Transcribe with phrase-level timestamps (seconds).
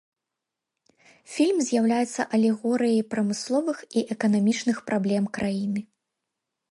[1.33, 5.81] Фільм з'яўляецца алегорыяй прамысловых і эканамічных праблем краіны.